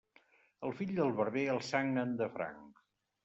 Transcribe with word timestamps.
El 0.69 0.73
fill 0.77 0.93
del 0.99 1.13
barber 1.19 1.43
el 1.55 1.61
sagnen 1.67 2.15
de 2.23 2.31
franc. 2.39 2.81